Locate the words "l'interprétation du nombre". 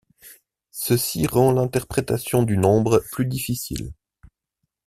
1.51-3.03